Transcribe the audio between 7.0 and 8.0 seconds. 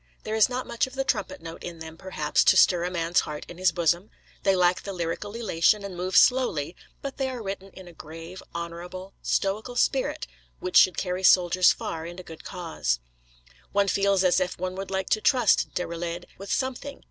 but they are written in a